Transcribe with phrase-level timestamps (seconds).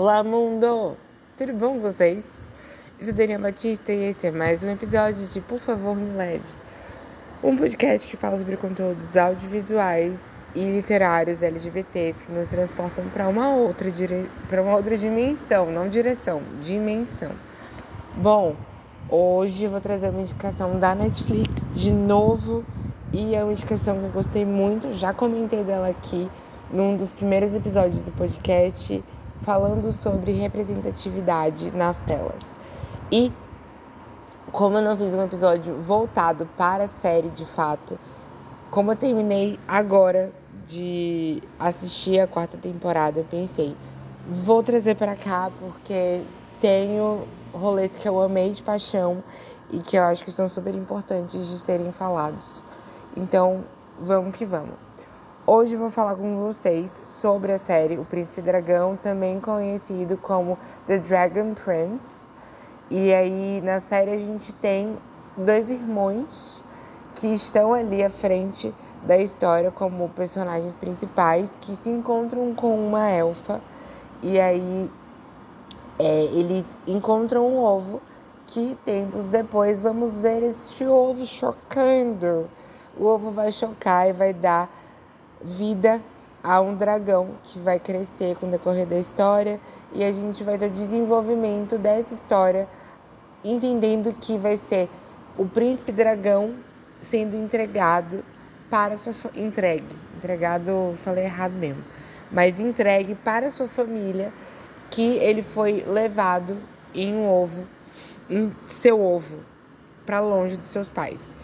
[0.00, 0.96] Olá, mundo!
[1.36, 2.24] Tudo bom com vocês?
[3.00, 6.44] Eu sou Daniela Batista e esse é mais um episódio de Por Favor Me Leve.
[7.42, 13.52] Um podcast que fala sobre conteúdos audiovisuais e literários LGBTs que nos transportam para uma
[13.52, 14.30] outra dire...
[14.48, 17.32] para uma outra dimensão, não direção, dimensão.
[18.16, 18.54] Bom,
[19.10, 22.64] hoje eu vou trazer uma indicação da Netflix de novo
[23.12, 26.30] e é uma indicação que eu gostei muito, já comentei dela aqui
[26.70, 29.02] num dos primeiros episódios do podcast
[29.40, 32.58] falando sobre representatividade nas telas.
[33.10, 33.32] E
[34.52, 37.98] como eu não fiz um episódio voltado para a série de fato,
[38.70, 40.32] como eu terminei agora
[40.66, 43.76] de assistir a quarta temporada, eu pensei,
[44.28, 46.22] vou trazer para cá porque
[46.60, 49.22] tenho rolês que eu amei de paixão
[49.70, 52.64] e que eu acho que são super importantes de serem falados.
[53.16, 53.64] Então,
[54.00, 54.87] vamos que vamos.
[55.50, 60.98] Hoje vou falar com vocês sobre a série O Príncipe Dragão, também conhecido como The
[60.98, 62.28] Dragon Prince.
[62.90, 64.98] E aí na série a gente tem
[65.38, 66.62] dois irmãos
[67.14, 73.08] que estão ali à frente da história como personagens principais que se encontram com uma
[73.08, 73.62] elfa
[74.22, 74.90] e aí
[75.98, 78.02] é, eles encontram um ovo
[78.44, 82.50] que tempos depois vamos ver este ovo chocando.
[82.94, 84.68] O ovo vai chocar e vai dar
[85.42, 86.02] vida
[86.42, 89.60] a um dragão que vai crescer com o decorrer da história
[89.92, 92.68] e a gente vai ter o desenvolvimento dessa história,
[93.44, 94.88] entendendo que vai ser
[95.36, 96.54] o príncipe dragão
[97.00, 98.24] sendo entregado
[98.70, 101.82] para sua entregue, entregado, falei errado mesmo,
[102.30, 104.32] mas entregue para sua família
[104.90, 106.56] que ele foi levado
[106.94, 107.66] em um ovo,
[108.28, 109.38] em seu ovo,
[110.04, 111.36] para longe dos seus pais.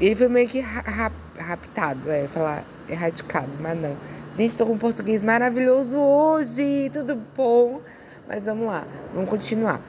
[0.00, 3.96] Ele foi meio que ra raptado, é, falar erradicado, mas não.
[4.30, 7.80] Gente, estou com um português maravilhoso hoje, tudo bom?
[8.26, 9.82] Mas vamos lá, vamos continuar.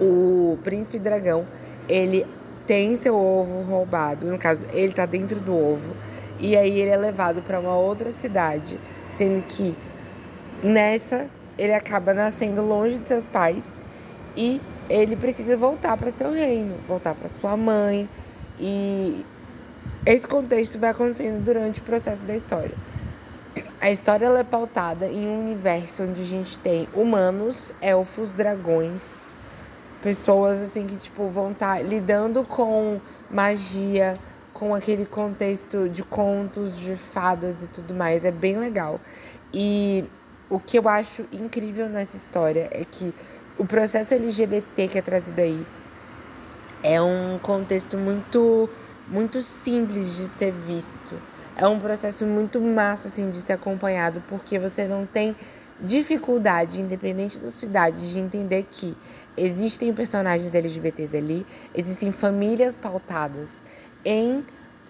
[0.00, 1.46] O príncipe dragão,
[1.88, 2.26] ele
[2.66, 5.94] tem seu ovo roubado, no caso, ele tá dentro do ovo,
[6.40, 9.76] e aí ele é levado para uma outra cidade, sendo que
[10.62, 13.84] nessa ele acaba nascendo longe de seus pais
[14.36, 18.08] e ele precisa voltar para seu reino, voltar para sua mãe
[18.60, 19.24] e
[20.04, 22.76] esse contexto vai acontecendo durante o processo da história.
[23.80, 29.34] A história é pautada em um universo onde a gente tem humanos, elfos, dragões,
[30.02, 33.00] pessoas assim que tipo vão estar tá lidando com
[33.30, 34.18] magia,
[34.52, 38.24] com aquele contexto de contos, de fadas e tudo mais.
[38.24, 39.00] É bem legal.
[39.52, 40.04] E
[40.50, 43.14] o que eu acho incrível nessa história é que
[43.56, 45.66] o processo LGBT que é trazido aí
[46.82, 48.68] é um contexto muito
[49.08, 51.20] muito simples de ser visto.
[51.56, 55.34] É um processo muito massa assim de ser acompanhado, porque você não tem
[55.80, 58.96] dificuldade, independente da sua idade, de entender que
[59.36, 63.64] existem personagens LGBTs ali, existem famílias pautadas
[64.04, 64.44] em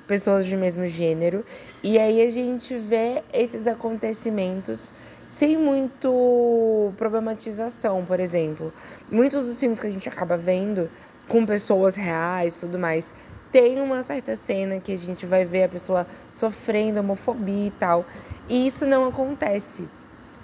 [0.06, 1.44] pessoas de mesmo gênero,
[1.82, 4.92] e aí a gente vê esses acontecimentos
[5.28, 8.72] sem muito problematização, por exemplo.
[9.08, 10.90] Muitos dos filmes que a gente acaba vendo
[11.30, 13.12] com pessoas reais tudo mais
[13.52, 18.04] tem uma certa cena que a gente vai ver a pessoa sofrendo homofobia e tal.
[18.48, 19.88] E isso não acontece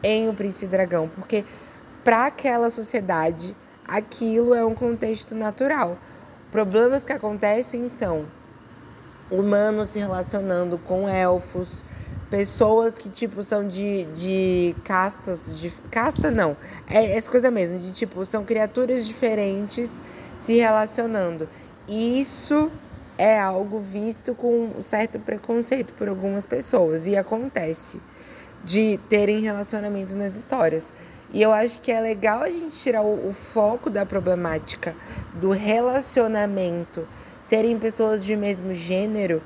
[0.02, 1.44] em O Príncipe Dragão, porque
[2.02, 5.96] para aquela sociedade aquilo é um contexto natural.
[6.50, 8.26] Problemas que acontecem são
[9.30, 11.84] humanos se relacionando com elfos,
[12.30, 16.56] pessoas que tipo são de, de castas de casta não
[16.88, 20.02] é essa coisa mesmo de tipo são criaturas diferentes
[20.36, 21.48] se relacionando
[21.88, 22.70] isso
[23.16, 28.00] é algo visto com um certo preconceito por algumas pessoas e acontece
[28.64, 30.92] de terem relacionamentos nas histórias.
[31.32, 34.94] E eu acho que é legal a gente tirar o, o foco da problemática
[35.34, 37.06] do relacionamento,
[37.38, 39.40] serem pessoas de mesmo gênero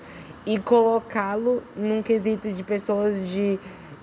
[0.47, 3.59] e colocá-lo num quesito de pessoas de,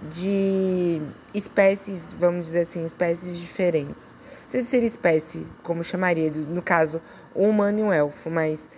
[0.10, 1.02] de
[1.34, 4.16] espécies, vamos dizer assim, espécies diferentes.
[4.48, 7.02] Seria espécie, como chamaria, no caso,
[7.36, 8.70] um humano e um elfo, mas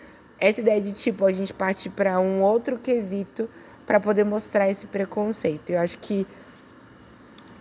[0.41, 3.47] essa ideia de tipo a gente partir para um outro quesito
[3.85, 5.69] para poder mostrar esse preconceito.
[5.69, 6.25] Eu acho que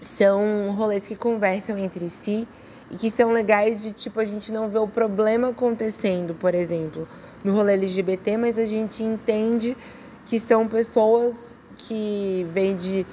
[0.00, 2.48] são rolês que conversam entre si
[2.90, 7.06] e que são legais de tipo a gente não vê o problema acontecendo, por exemplo,
[7.44, 9.76] no rolê LGBT, mas a gente entende
[10.24, 13.06] que são pessoas que vêm de,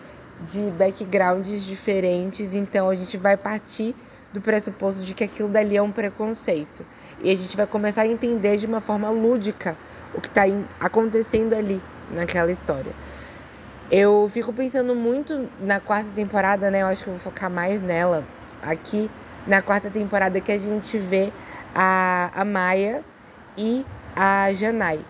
[0.54, 3.94] de backgrounds diferentes, então a gente vai partir
[4.36, 6.86] do pressuposto de que aquilo dali é um preconceito.
[7.22, 9.78] E a gente vai começar a entender de uma forma lúdica
[10.14, 10.44] o que está
[10.80, 12.92] acontecendo ali naquela história.
[13.90, 16.82] Eu fico pensando muito na quarta temporada, né?
[16.82, 18.26] Eu acho que eu vou focar mais nela.
[18.62, 19.10] aqui
[19.48, 21.32] na quarta temporada que a gente vê
[21.74, 23.04] a, a Maia
[23.58, 23.86] e
[24.16, 25.06] a Janai.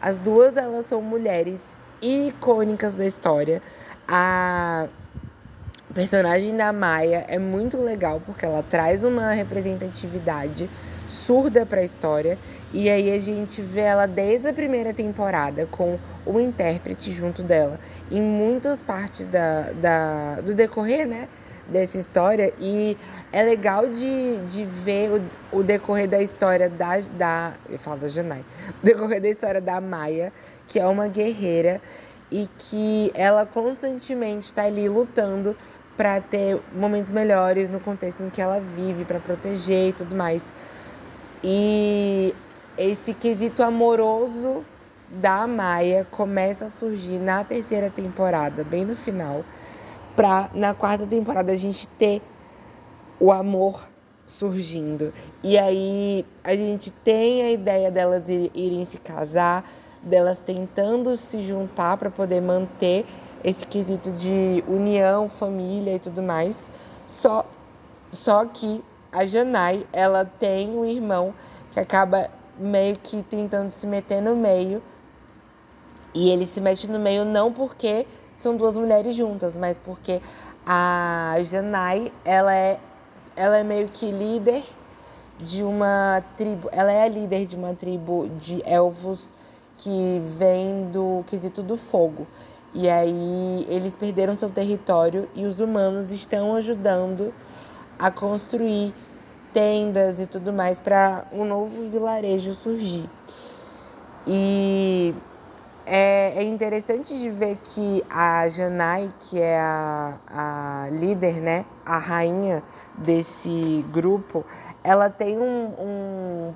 [0.00, 3.60] As duas elas são mulheres icônicas da história.
[4.08, 4.88] A
[5.94, 10.70] personagem da Maia é muito legal porque ela traz uma representatividade
[11.08, 12.38] surda para a história
[12.72, 17.80] e aí a gente vê ela desde a primeira temporada com o intérprete junto dela
[18.10, 21.28] em muitas partes da, da, do decorrer, né?
[21.68, 22.52] Dessa história.
[22.58, 22.96] E
[23.32, 25.22] é legal de, de ver
[25.52, 27.54] o, o decorrer da história da, da.
[27.68, 28.44] Eu falo da Janai.
[28.82, 30.32] O decorrer da história da Maia,
[30.66, 31.80] que é uma guerreira
[32.30, 35.56] e que ela constantemente está ali lutando
[36.00, 40.42] para ter momentos melhores no contexto em que ela vive, para proteger e tudo mais.
[41.44, 42.34] E
[42.78, 44.64] esse quesito amoroso
[45.10, 49.44] da Maia começa a surgir na terceira temporada, bem no final,
[50.16, 52.22] para na quarta temporada a gente ter
[53.20, 53.86] o amor
[54.26, 55.12] surgindo.
[55.44, 59.70] E aí a gente tem a ideia delas irem se casar,
[60.02, 63.04] delas tentando se juntar para poder manter
[63.44, 66.70] esse quesito de união, família e tudo mais.
[67.06, 67.44] Só
[68.12, 68.82] só que
[69.12, 71.32] a Janai, ela tem um irmão
[71.70, 72.28] que acaba
[72.58, 74.82] meio que tentando se meter no meio.
[76.12, 78.06] E ele se mete no meio não porque
[78.36, 80.20] são duas mulheres juntas, mas porque
[80.66, 82.80] a Janai, ela é,
[83.36, 84.62] ela é meio que líder
[85.38, 89.32] de uma tribo, ela é a líder de uma tribo de elfos
[89.76, 92.26] que vem do quesito do fogo.
[92.72, 97.34] E aí eles perderam seu território e os humanos estão ajudando
[97.98, 98.94] a construir
[99.52, 103.08] tendas e tudo mais para um novo vilarejo surgir.
[104.26, 105.14] E
[105.84, 111.98] é, é, interessante de ver que a Janai, que é a, a líder, né, a
[111.98, 112.62] rainha
[112.96, 114.44] desse grupo,
[114.84, 116.54] ela tem um, um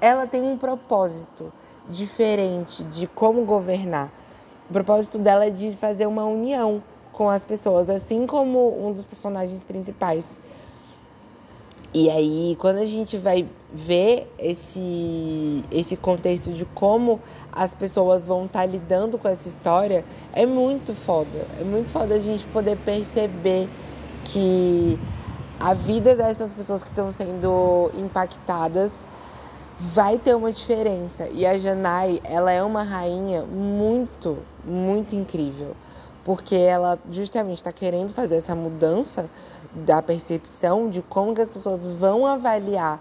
[0.00, 1.52] ela tem um propósito
[1.88, 4.10] diferente de como governar.
[4.68, 6.82] O propósito dela é de fazer uma união
[7.12, 10.40] com as pessoas, assim como um dos personagens principais
[11.94, 17.18] e aí, quando a gente vai ver esse, esse contexto de como
[17.50, 20.04] as pessoas vão estar tá lidando com essa história,
[20.34, 21.46] é muito foda.
[21.58, 23.70] É muito foda a gente poder perceber
[24.24, 24.98] que
[25.58, 29.08] a vida dessas pessoas que estão sendo impactadas
[29.80, 31.26] vai ter uma diferença.
[31.30, 34.36] E a Janai, ela é uma rainha muito,
[34.68, 35.74] muito incrível.
[36.24, 39.28] Porque ela justamente está querendo fazer essa mudança
[39.74, 43.00] da percepção de como que as pessoas vão avaliar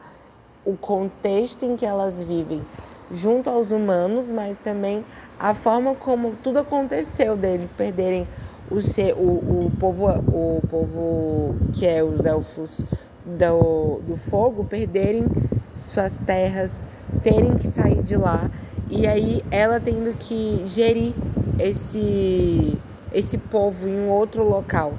[0.66, 2.64] o contexto em que elas vivem
[3.12, 5.04] junto aos humanos, mas também
[5.40, 8.28] a forma como tudo aconteceu deles perderem
[8.70, 12.82] o, ser, o, o, povo, o povo que é os elfos
[13.26, 15.26] do, do fogo, perderem
[15.72, 16.86] suas terras,
[17.24, 18.50] terem que sair de lá.
[18.90, 21.14] E aí ela tendo que gerir
[21.60, 22.78] esse,
[23.14, 24.94] esse povo em um outro local.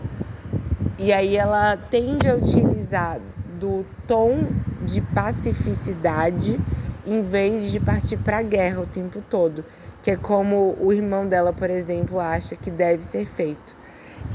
[0.99, 3.21] E aí ela tende a utilizar
[3.59, 4.47] do tom
[4.83, 6.59] de pacificidade
[7.07, 9.65] em vez de partir para a guerra o tempo todo,
[10.03, 13.77] que é como o irmão dela, por exemplo, acha que deve ser feito.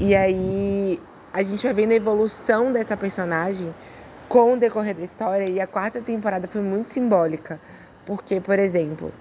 [0.00, 0.98] E aí
[1.32, 3.74] a gente vai vendo a evolução dessa personagem
[4.28, 7.60] com o decorrer da história e a quarta temporada foi muito simbólica,
[8.06, 9.12] porque, por exemplo,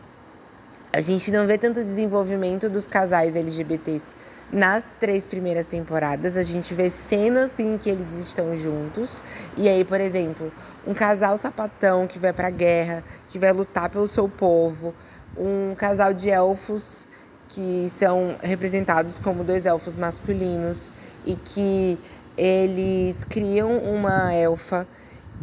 [0.93, 4.13] a gente não vê tanto desenvolvimento dos casais LGBTs
[4.51, 9.23] nas três primeiras temporadas, a gente vê cenas em que eles estão juntos.
[9.57, 10.53] E aí, por exemplo,
[10.85, 14.93] um casal sapatão que vai pra guerra, que vai lutar pelo seu povo.
[15.35, 17.07] Um casal de elfos
[17.49, 20.91] que são representados como dois elfos masculinos
[21.25, 21.97] e que
[22.37, 24.87] eles criam uma elfa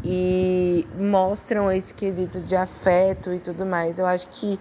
[0.05, 3.99] e mostram esse quesito de afeto e tudo mais.
[3.99, 4.59] Eu acho que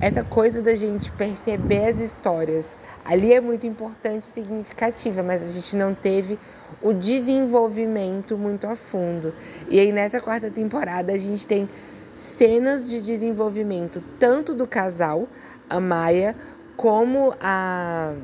[0.00, 5.46] essa coisa da gente perceber as histórias ali é muito importante e significativa, mas a
[5.46, 6.38] gente não teve
[6.82, 9.34] o desenvolvimento muito a fundo.
[9.68, 11.68] E aí nessa quarta temporada a gente tem
[12.12, 15.26] cenas de desenvolvimento tanto do casal,
[15.70, 16.36] a Maia,
[16.76, 18.14] como a,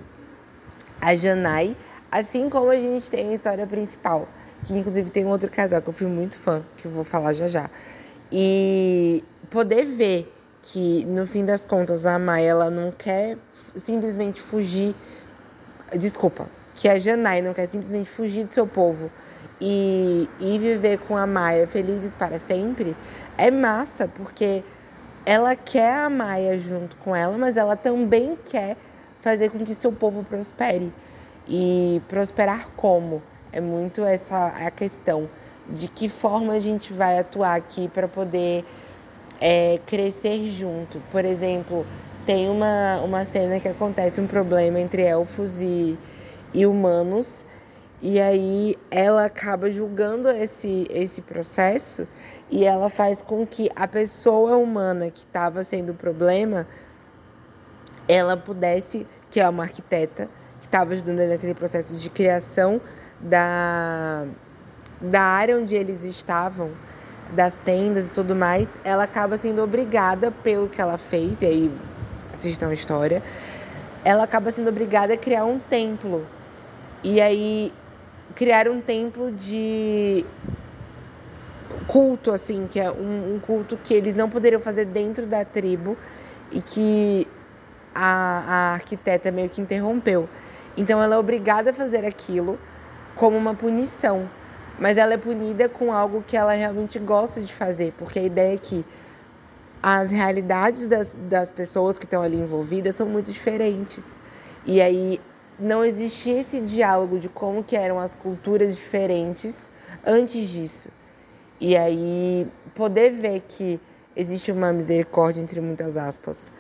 [1.01, 1.77] a Janai,
[2.11, 4.29] assim como a gente tem a história principal,
[4.65, 7.33] que inclusive tem um outro casal que eu fui muito fã, que eu vou falar
[7.33, 7.71] já já.
[8.31, 10.33] E poder ver
[10.73, 13.37] que no fim das contas a Maia ela não quer
[13.77, 14.95] simplesmente fugir.
[15.99, 19.11] Desculpa, que a Janai não quer simplesmente fugir do seu povo
[19.61, 22.97] e, e viver com a Maia felizes para sempre,
[23.37, 24.65] é massa, porque
[25.27, 28.77] ela quer a Maia junto com ela, mas ela também quer
[29.21, 30.93] fazer com que seu povo prospere.
[31.47, 33.23] E prosperar como?
[33.53, 35.29] É muito essa a questão
[35.69, 38.65] de que forma a gente vai atuar aqui para poder
[39.45, 41.03] é, crescer junto.
[41.13, 41.87] Por exemplo,
[42.25, 45.99] tem uma, uma cena que acontece um problema entre elfos e,
[46.55, 47.45] e humanos.
[48.01, 52.09] E aí ela acaba julgando esse, esse processo
[52.51, 56.67] e ela faz com que a pessoa humana que estava sendo o problema,
[58.09, 62.81] ela pudesse, que é uma arquiteta, que estava ajudando ele naquele processo de criação
[63.21, 64.27] da,
[65.03, 66.73] da área onde eles estavam,
[67.35, 71.73] das tendas e tudo mais, ela acaba sendo obrigada pelo que ela fez, e aí
[72.33, 73.23] assistam a história,
[74.05, 76.27] ela acaba sendo obrigada a criar um templo.
[77.03, 77.73] E aí
[78.35, 80.25] criar um templo de
[81.87, 85.97] culto, assim, que é um, um, culto que eles não poderiam fazer dentro da tribo
[86.51, 87.27] e que
[87.95, 90.29] a, a arquiteta meio que interrompeu.
[90.77, 92.59] Então ela é obrigada a fazer aquilo
[93.15, 94.29] como uma punição.
[94.79, 98.55] Mas ela é punida com algo que ela realmente gosta de fazer, porque a ideia
[98.55, 98.85] é que
[99.83, 104.19] as realidades das, das pessoas que estão ali envolvidas são muito diferentes.
[104.67, 105.21] E aí
[105.59, 109.71] não existia esse diálogo de como que eram as culturas diferentes
[110.05, 110.89] antes disso.
[111.61, 113.81] E aí poder ver que
[114.17, 116.53] existe uma misericórdia entre muitas aspas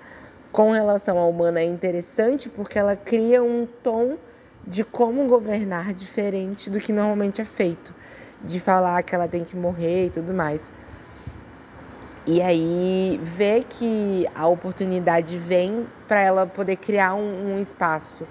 [0.55, 4.17] com relação à humana é interessante porque ela cria um tom
[4.67, 7.95] de como governar diferente do que normalmente é feito,
[8.43, 10.73] de falar que ela tem que morrer e tudo mais.
[12.27, 18.27] E aí ver que a oportunidade vem para ela poder criar um, um espaço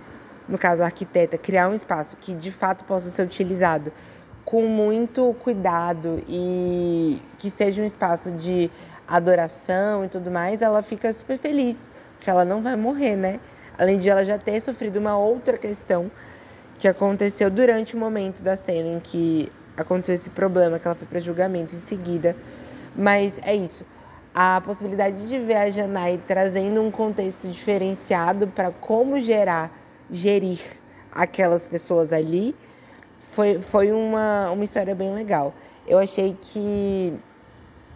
[0.48, 3.92] no caso a arquiteta, criar um espaço que de fato possa ser utilizado
[4.44, 8.70] com muito cuidado e que seja um espaço de
[9.08, 13.40] adoração e tudo mais, ela fica super feliz, porque ela não vai morrer, né?
[13.77, 16.12] Além de ela já ter sofrido uma outra questão
[16.77, 21.08] que aconteceu durante o momento da cena em que aconteceu esse problema, que ela foi
[21.08, 22.36] para julgamento em seguida.
[22.96, 23.86] Mas é isso.
[24.34, 29.72] A possibilidade de ver a Janai trazendo um contexto diferenciado para como gerar
[30.10, 30.60] gerir
[31.12, 32.56] aquelas pessoas ali,
[33.20, 35.53] foi, foi uma, uma história bem legal.
[35.88, 37.13] Eu achei que,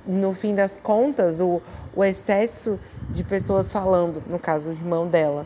[0.05, 1.61] no fim das contas, o,
[1.95, 2.79] o excesso
[3.09, 5.45] de pessoas falando, no caso, o irmão dela,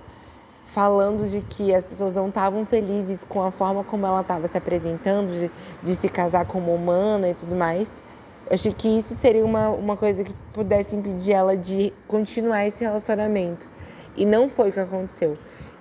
[0.71, 4.57] falando de que as pessoas não estavam felizes com a forma como ela estava se
[4.57, 5.51] apresentando, de,
[5.83, 8.01] de se casar como humana e tudo mais.
[8.49, 12.85] Eu achei que isso seria uma, uma coisa que pudesse impedir ela de continuar esse
[12.85, 13.67] relacionamento.
[14.15, 15.37] E não foi o que aconteceu.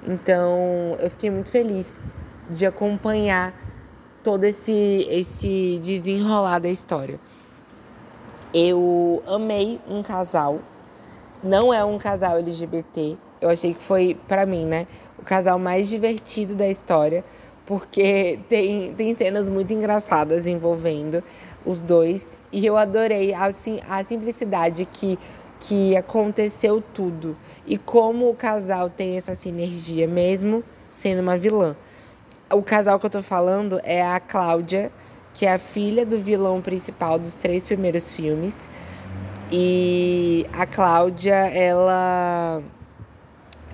[0.06, 1.96] Então, eu fiquei muito feliz
[2.48, 3.54] de acompanhar
[4.24, 7.20] todo esse, esse desenrolar da história.
[8.52, 10.58] Eu amei um casal,
[11.44, 14.86] não é um casal LGBT, eu achei que foi, para mim, né,
[15.18, 17.24] o casal mais divertido da história,
[17.66, 21.22] porque tem, tem cenas muito engraçadas envolvendo
[21.64, 25.18] os dois, e eu adorei assim, a simplicidade que
[25.60, 31.76] que aconteceu tudo e como o casal tem essa sinergia, mesmo sendo uma vilã.
[32.52, 34.90] O casal que eu tô falando é a Cláudia,
[35.34, 38.68] que é a filha do vilão principal dos três primeiros filmes.
[39.52, 42.62] E a Cláudia, ela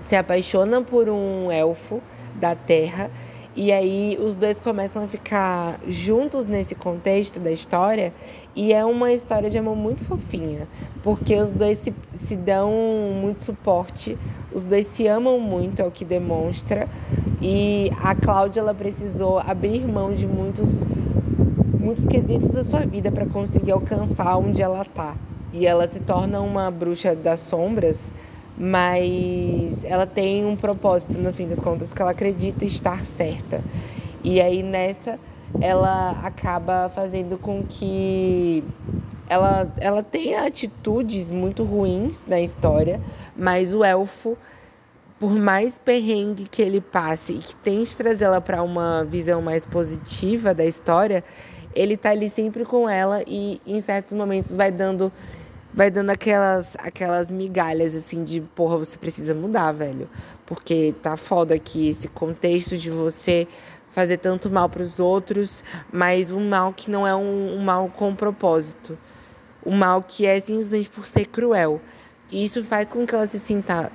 [0.07, 2.01] se apaixona por um elfo
[2.41, 3.11] da Terra
[3.57, 8.13] e aí os dois começam a ficar juntos nesse contexto da história.
[8.55, 10.69] E é uma história de amor muito fofinha.
[11.03, 12.71] Porque os dois se, se dão
[13.19, 14.19] muito suporte,
[14.53, 16.87] os dois se amam muito, é o que demonstra.
[17.41, 20.85] E a Cláudia ela precisou abrir mão de muitos,
[21.81, 25.17] muitos quesitos da sua vida para conseguir alcançar onde ela tá.
[25.51, 28.13] E ela se torna uma bruxa das sombras
[28.59, 33.63] mas ela tem um propósito no fim das contas que ela acredita estar certa.
[34.25, 35.19] E aí nessa
[35.61, 38.65] ela acaba fazendo com que
[39.29, 43.01] ela, ela tenha atitudes muito ruins na história,
[43.37, 44.37] mas o elfo,
[45.19, 49.65] por mais perrengue que ele passe e que tente trazer ela para uma visão mais
[49.65, 51.25] positiva da história,
[51.75, 55.13] ele tá ali sempre com ela e em certos momentos vai dando
[55.77, 60.09] vai dando aquelas, aquelas migalhas assim de porra, você precisa mudar, velho.
[60.47, 63.47] Porque tá foda aqui esse contexto de você
[63.91, 67.91] fazer tanto mal para os outros, mas um mal que não é um, um, mal
[67.91, 68.99] com propósito.
[69.65, 71.81] Um mal que é simplesmente por ser cruel.
[72.33, 73.93] E isso faz com que ela se sinta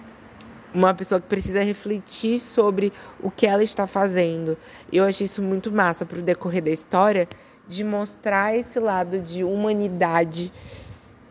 [0.74, 4.56] uma pessoa que precisa refletir sobre o que ela está fazendo.
[4.94, 7.28] Eu achei isso muito massa pro decorrer da história,
[7.68, 10.52] de mostrar esse lado de humanidade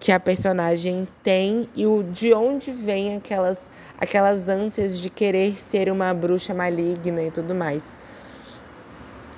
[0.01, 3.69] que a personagem tem e o de onde vem aquelas
[4.01, 7.99] aquelas ânsias de querer ser uma bruxa maligna e tudo mais.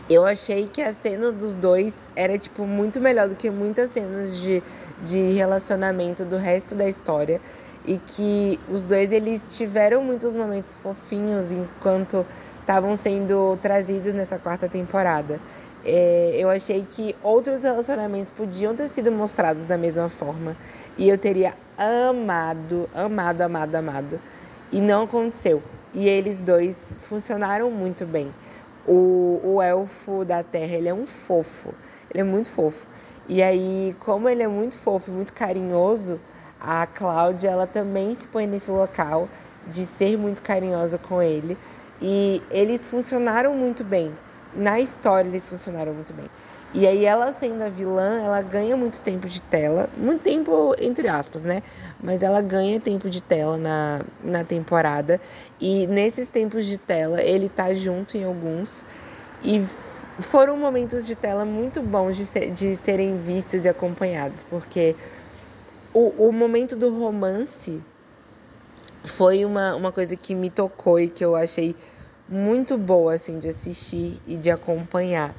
[0.08, 4.36] eu achei que a cena dos dois era, tipo, muito melhor do que muitas cenas
[4.36, 4.62] de,
[5.02, 7.40] de relacionamento do resto da história.
[7.84, 12.26] E que os dois, eles tiveram muitos momentos fofinhos enquanto
[12.60, 15.40] estavam sendo trazidos nessa quarta temporada.
[15.84, 20.56] É, eu achei que outros relacionamentos podiam ter sido mostrados da mesma forma.
[20.96, 24.20] E eu teria amado, amado, amado, amado.
[24.70, 25.62] E não aconteceu.
[25.92, 28.32] E eles dois funcionaram muito bem.
[28.86, 31.74] O, o elfo da terra, ele é um fofo.
[32.10, 32.86] Ele é muito fofo.
[33.28, 36.20] E aí, como ele é muito fofo, muito carinhoso,
[36.60, 39.28] a Cláudia, ela também se põe nesse local
[39.66, 41.56] de ser muito carinhosa com ele.
[42.00, 44.12] E eles funcionaram muito bem.
[44.54, 46.28] Na história, eles funcionaram muito bem.
[46.74, 51.06] E aí ela sendo a vilã, ela ganha muito tempo de tela, muito tempo entre
[51.06, 51.62] aspas, né?
[52.02, 55.20] Mas ela ganha tempo de tela na, na temporada.
[55.60, 58.84] E nesses tempos de tela, ele tá junto em alguns.
[59.44, 59.62] E
[60.18, 64.96] foram momentos de tela muito bons de, ser, de serem vistos e acompanhados, porque
[65.92, 67.82] o, o momento do romance
[69.04, 71.74] foi uma, uma coisa que me tocou e que eu achei
[72.32, 75.34] muito boa, assim, de assistir e de acompanhar.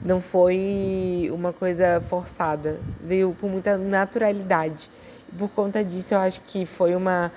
[0.00, 4.90] Não foi uma coisa forçada, veio com muita naturalidade.
[5.36, 7.30] Por conta disso, eu acho que foi uma,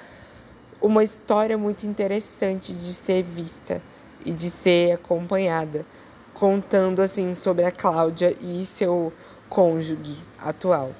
[0.82, 3.82] uma história muito interessante de ser vista
[4.26, 5.86] e de ser acompanhada,
[6.34, 9.12] contando assim sobre a Cláudia e seu
[9.50, 10.92] cônjuge atual.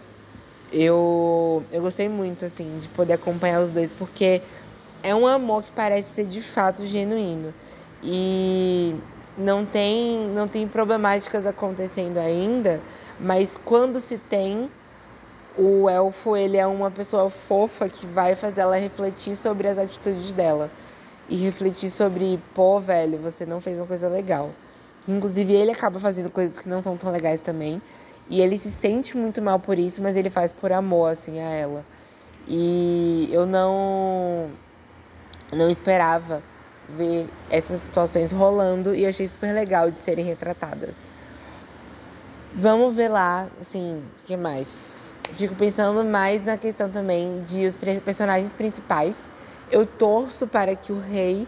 [0.74, 4.42] Eu, eu gostei muito assim de poder acompanhar os dois porque
[5.04, 7.54] é um amor que parece ser de fato genuíno.
[8.04, 8.96] E
[9.38, 12.82] não tem, não tem problemáticas acontecendo ainda,
[13.20, 14.70] mas quando se tem,
[15.58, 20.34] o elfo ele é uma pessoa fofa que vai fazer ela refletir sobre as atitudes
[20.34, 20.72] dela
[21.30, 24.52] e refletir sobre, pô, velho, você não fez uma coisa legal.
[25.08, 27.82] Inclusive ele acaba fazendo coisas que não são tão legais também,
[28.30, 31.50] e ele se sente muito mal por isso, mas ele faz por amor assim a
[31.50, 31.86] ela.
[32.48, 34.50] E eu não
[35.54, 36.42] não esperava
[36.98, 41.14] ver essas situações rolando e achei super legal de serem retratadas.
[42.54, 45.16] Vamos ver lá, assim, o que mais?
[45.34, 49.32] Fico pensando mais na questão também de os personagens principais.
[49.72, 51.48] Eu torço para que o rei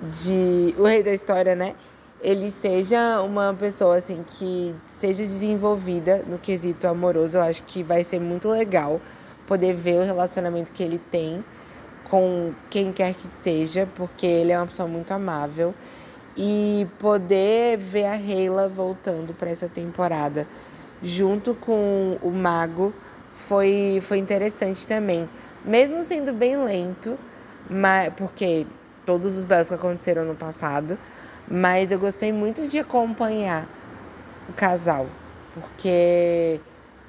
[0.00, 1.74] de o rei da história, né,
[2.20, 7.38] ele seja uma pessoa assim que seja desenvolvida no quesito amoroso.
[7.38, 9.00] Eu acho que vai ser muito legal
[9.46, 11.44] poder ver o relacionamento que ele tem
[12.08, 15.74] com quem quer que seja, porque ele é uma pessoa muito amável.
[16.36, 20.46] E poder ver a Reila voltando para essa temporada
[21.02, 22.94] junto com o Mago
[23.32, 25.28] foi, foi interessante também.
[25.64, 27.18] Mesmo sendo bem lento,
[27.68, 28.66] mas, porque
[29.04, 30.96] todos os belos que aconteceram no passado,
[31.48, 33.66] mas eu gostei muito de acompanhar
[34.48, 35.06] o casal,
[35.54, 36.60] porque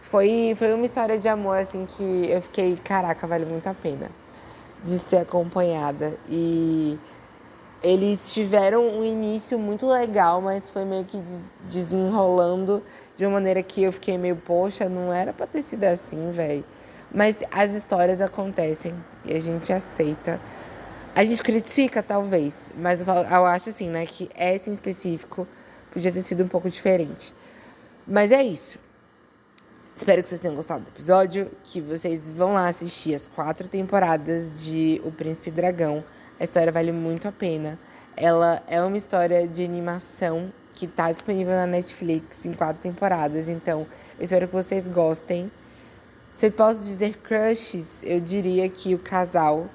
[0.01, 4.09] foi, foi uma história de amor assim que eu fiquei, caraca, vale muito a pena
[4.83, 6.17] de ser acompanhada.
[6.29, 6.97] E
[7.81, 11.23] eles tiveram um início muito legal, mas foi meio que
[11.69, 12.83] desenrolando
[13.15, 16.63] de uma maneira que eu fiquei meio, poxa, não era pra ter sido assim, velho.
[17.13, 18.93] Mas as histórias acontecem
[19.25, 20.39] e a gente aceita.
[21.15, 25.47] A gente critica, talvez, mas eu acho assim, né, que essa em específico
[25.91, 27.33] podia ter sido um pouco diferente.
[28.07, 28.79] Mas é isso.
[29.99, 34.63] Espero que vocês tenham gostado do episódio, que vocês vão lá assistir as quatro temporadas
[34.63, 36.05] de O Príncipe Dragão.
[36.39, 37.77] A história vale muito a pena.
[38.15, 43.85] Ela é uma história de animação que está disponível na Netflix em quatro temporadas, então
[44.17, 45.51] eu espero que vocês gostem.
[46.31, 49.67] Se eu posso dizer crushes, eu diria que o casal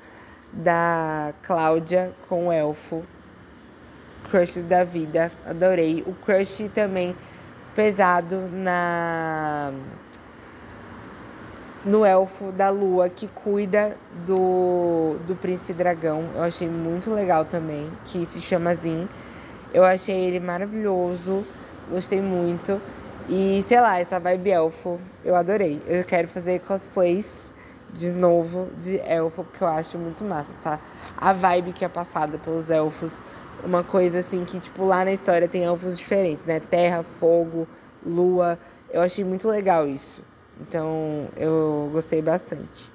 [0.54, 3.04] da Cláudia com o elfo,
[4.30, 6.02] crushes da vida, adorei.
[6.06, 7.14] O crush também
[7.74, 9.74] pesado na
[11.84, 16.24] no elfo da lua que cuida do, do príncipe dragão.
[16.34, 19.06] Eu achei muito legal também, que se chama Zin.
[19.72, 21.44] Eu achei ele maravilhoso,
[21.90, 22.80] gostei muito.
[23.28, 25.80] E sei lá, essa vibe elfo, eu adorei.
[25.86, 27.52] Eu quero fazer cosplays
[27.92, 30.80] de novo de elfo, porque eu acho muito massa, essa,
[31.16, 33.22] a vibe que é passada pelos elfos.
[33.64, 36.60] Uma coisa assim que, tipo, lá na história tem elfos diferentes, né?
[36.60, 37.68] Terra, fogo,
[38.04, 38.58] lua.
[38.90, 40.22] Eu achei muito legal isso.
[40.60, 42.90] Então, eu gostei bastante.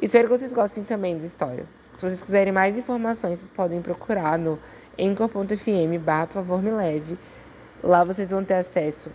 [0.00, 1.64] Espero que vocês gostem também da história.
[1.94, 4.58] Se vocês quiserem mais informações, vocês podem procurar no
[4.96, 7.18] enco.fm barra favor me leve.
[7.82, 9.10] Lá vocês vão ter acesso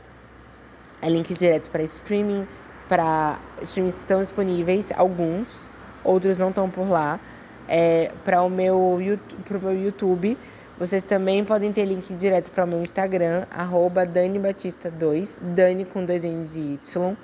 [1.01, 2.47] a link direto para streaming,
[2.88, 5.69] para streamings que estão disponíveis, alguns,
[6.03, 7.19] outros não estão por lá.
[7.67, 8.99] É, para o meu,
[9.43, 10.38] pro meu YouTube,
[10.77, 16.21] Vocês também podem ter link direto para o meu Instagram, arroba DaniBatista2, Dani com dois
[16.23, 17.15] N's e Y.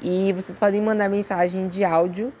[0.00, 2.32] E vocês podem mandar mensagem de áudio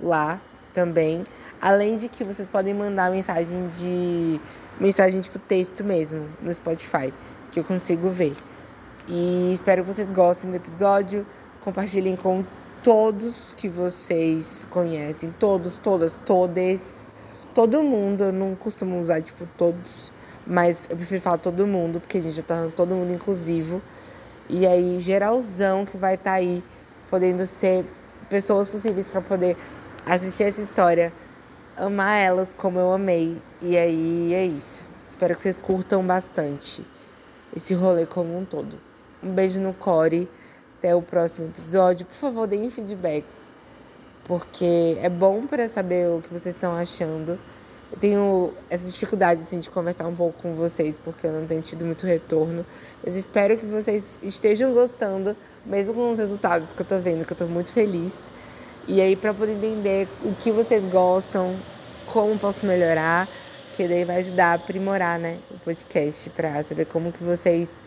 [0.00, 0.40] lá
[0.72, 1.24] também.
[1.60, 4.40] Além de que vocês podem mandar mensagem de.
[4.78, 7.12] mensagem tipo texto mesmo, no Spotify,
[7.50, 8.34] que eu consigo ver.
[9.08, 11.26] E espero que vocês gostem do episódio.
[11.62, 12.44] Compartilhem com
[12.82, 15.34] todos que vocês conhecem.
[15.38, 17.12] Todos, todas, todes.
[17.54, 18.24] Todo mundo.
[18.24, 20.12] Eu não costumo usar, tipo, todos.
[20.46, 23.82] Mas eu prefiro falar todo mundo, porque a gente já tá todo mundo inclusivo.
[24.48, 26.62] E aí, geralzão que vai estar tá aí,
[27.10, 27.84] podendo ser
[28.28, 29.56] pessoas possíveis para poder
[30.06, 31.12] assistir essa história,
[31.76, 33.36] amar elas como eu amei.
[33.60, 34.84] E aí é isso.
[35.08, 36.86] Espero que vocês curtam bastante
[37.54, 38.78] esse rolê como um todo.
[39.22, 40.28] Um beijo no core.
[40.78, 42.06] Até o próximo episódio.
[42.06, 43.50] Por favor, deem feedbacks.
[44.24, 47.38] Porque é bom para saber o que vocês estão achando.
[47.92, 51.60] Eu tenho essa dificuldade assim, de conversar um pouco com vocês, porque eu não tenho
[51.60, 52.64] tido muito retorno.
[53.04, 57.32] Mas espero que vocês estejam gostando, mesmo com os resultados que eu tô vendo, que
[57.32, 58.30] eu tô muito feliz.
[58.86, 61.60] E aí, para poder entender o que vocês gostam,
[62.12, 63.28] como posso melhorar,
[63.72, 67.82] que daí vai ajudar a aprimorar, né, o podcast, para saber como que vocês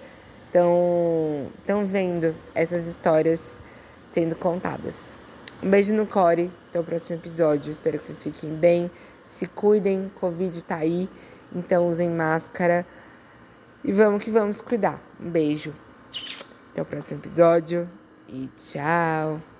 [0.48, 3.60] estão vendo essas histórias
[4.06, 5.18] sendo contadas.
[5.62, 7.72] Um beijo no core, até o próximo episódio.
[7.72, 8.92] Espero que vocês fiquem bem,
[9.26, 11.10] se cuidem, Covid tá aí,
[11.54, 12.86] então usem máscara
[13.84, 15.02] e vamos que vamos cuidar.
[15.20, 15.74] Um beijo.
[16.72, 17.90] Até o próximo episódio
[18.28, 19.53] e tchau.